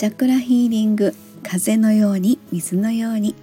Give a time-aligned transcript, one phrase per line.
[0.00, 3.34] チャクラヒーリング風のように水のように。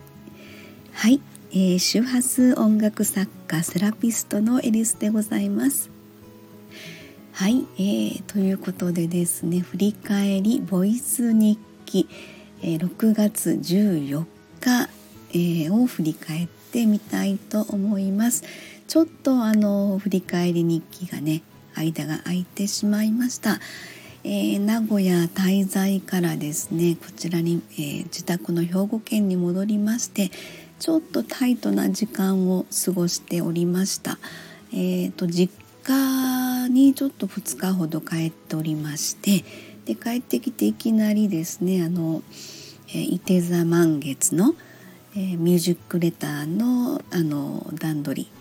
[0.91, 1.21] はい、
[1.51, 5.91] えー、周波数音楽作家セラピストのエリスでございます。
[7.33, 12.09] はい、えー、ということでですね振り返りボイス日記、
[12.63, 14.25] えー、6月14
[14.59, 14.89] 日、
[15.33, 18.43] えー、を振り返ってみたいと思います。
[18.87, 21.43] ちょっとあの振り返り日記がね
[21.75, 23.59] 間が空いてしまいました、
[24.23, 30.31] えー、名古屋滞在からですねこちらに、えー、自宅の兵庫県に戻りまして
[30.79, 34.19] ちょっとタイトな時間を過ごしておりました。
[34.71, 35.53] えーと、実
[35.83, 39.45] 家にちょっと2日ほど帰っておりまして
[39.85, 42.21] で帰ってきていきなりですねあの、
[42.89, 44.55] えー、伊手座満月の、
[45.15, 48.31] えー、ミュージックレターのあの段取り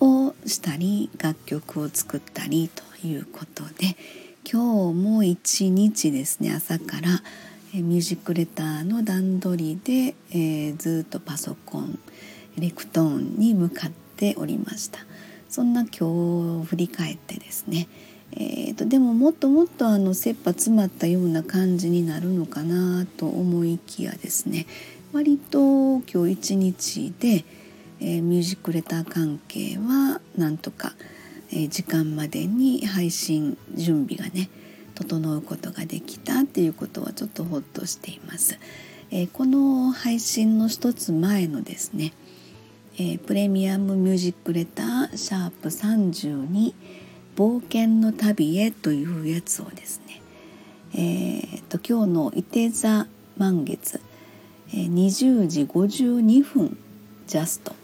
[0.00, 3.96] をしたり楽曲を作ったりということで。
[4.48, 7.20] 今日も一日ですね朝から
[7.74, 11.98] ミュージックレターの段取りで、えー、ずっとパソコン
[12.56, 15.00] レクトーンに向かっておりました。
[15.48, 17.88] そんな今日を振り返ってですね
[18.32, 24.66] えーと、でももっともっとあの切羽詰まったような感じになるのかなと思いきやですね
[25.12, 27.44] 割と今日一日で、
[28.00, 31.15] えー、ミュージックレター関係はなんとかえ
[31.50, 34.50] 時間までに配信準備がね
[34.94, 38.58] 整うことができたっていうことはちょっとほっとしています。
[39.10, 42.12] えー、この配信の一つ前のですね、
[42.98, 46.74] えー、プレミアムミュージックレターシャープ32
[47.36, 50.22] 冒険の旅へというやつをですね、
[50.94, 54.00] えーと、今日の伊手座満月、
[54.70, 56.76] えー、20時52分
[57.26, 57.74] ジャスト、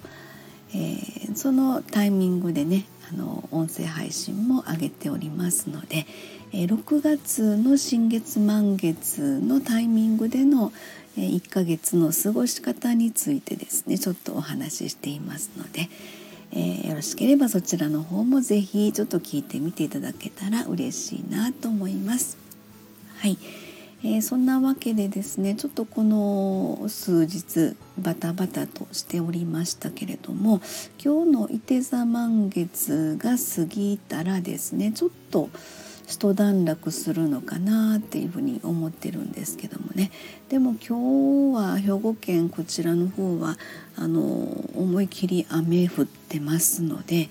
[0.71, 6.07] えー、そのタイミングでねあの音声配信も上げておりますので、
[6.53, 10.73] え6月の新月満月のタイミングでの
[11.17, 15.89] え1ヶ月の過ごし方についてですねちょっとお話ししていますので、
[16.53, 22.39] えー、よろしければそちらの方も是非ちょっと聞いてみていただけたら嬉しいなと思います。
[23.19, 23.37] はい
[24.05, 30.61] えー、そんなわけでですねちょっとこの数日バタバタとしておりましたけれども
[31.03, 35.51] 今日の伊手座満月が過ぎたらですねちょっと
[36.07, 40.11] 一段落するのかなっていうふうに思ってるんですけどもね。
[40.49, 43.57] でも今日は兵庫県こちらの方は
[43.97, 44.21] あの
[44.75, 47.31] 思い切り雨降ってますので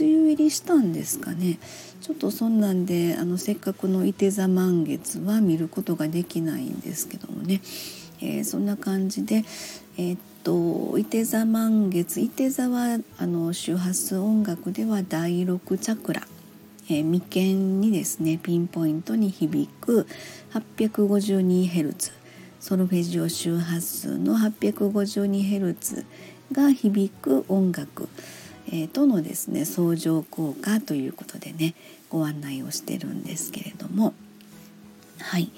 [0.00, 1.58] 梅雨入りしたんですかね。
[2.00, 7.62] ちょっとそんなんであのせっかくの伊手座満月は見ることができないんですけどもね、
[8.20, 9.44] えー、そんな感じで
[9.96, 16.22] えー、っと伊手座満月伊手座はあの周波数音楽では第6チャクラ、
[16.90, 17.20] えー、眉
[17.54, 20.06] 間にですねピンポイントに響く
[20.52, 22.12] 852Hz
[22.60, 26.04] ソルフェジオ周波数の 852Hz
[26.52, 28.08] が響く音楽。
[28.68, 31.74] えー、とのですね相乗効果ということでね
[32.08, 34.14] ご案内をしてるんですけれども。
[35.20, 35.50] はい、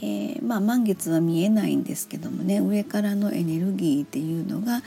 [0.00, 4.82] えー、まあ満月は見えないんですけどもね上からのエネルギーっていうのが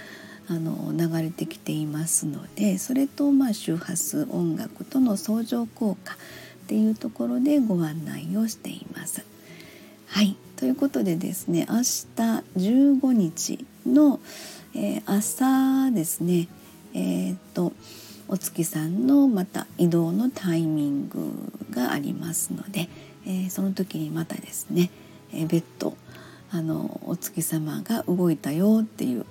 [0.47, 6.17] あの流れてきていますのでそれとまあ周波数音楽との相乗効果っ
[6.67, 9.23] ていうところでご案内をしています。
[10.07, 10.35] はい。
[10.55, 11.83] ということでですね明日
[12.57, 14.19] 15日の、
[14.73, 16.47] えー、朝ですね
[16.95, 17.73] えーと、
[18.29, 22.87] お月さんのまた移動のタイミングがありますので、
[23.27, 24.89] えー、その時にまたですね、
[25.33, 25.97] えー、別途
[26.51, 29.25] あのお月様が動いたよっていう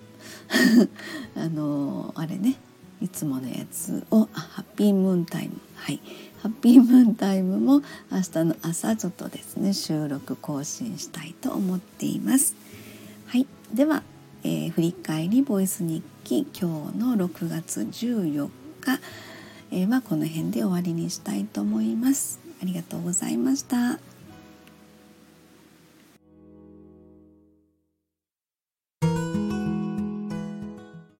[1.36, 2.56] あのあれね
[3.00, 6.00] いつものやつをハッピームーンタイムはい
[6.42, 7.80] ハッピームーンタイムも
[8.12, 12.54] 明日の朝ちょっとですね収録更新したいと思っています。
[13.26, 14.02] はいでは
[14.46, 18.50] えー、振り返りボイス日記今日の6月14
[18.82, 19.00] 日、
[19.70, 22.38] えー、はこの辺で終わりにしたいと思います。
[22.62, 23.98] ありがとうございました。